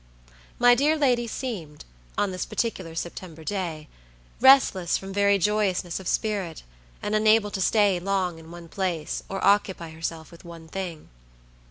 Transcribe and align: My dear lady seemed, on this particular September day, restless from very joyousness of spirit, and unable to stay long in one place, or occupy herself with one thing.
My 0.57 0.73
dear 0.73 0.97
lady 0.97 1.27
seemed, 1.27 1.85
on 2.17 2.31
this 2.31 2.47
particular 2.47 2.95
September 2.95 3.43
day, 3.43 3.87
restless 4.39 4.97
from 4.97 5.13
very 5.13 5.37
joyousness 5.37 5.99
of 5.99 6.07
spirit, 6.07 6.63
and 7.03 7.13
unable 7.13 7.51
to 7.51 7.61
stay 7.61 7.99
long 7.99 8.39
in 8.39 8.49
one 8.49 8.67
place, 8.67 9.21
or 9.29 9.45
occupy 9.45 9.91
herself 9.91 10.31
with 10.31 10.43
one 10.43 10.67
thing. 10.67 11.09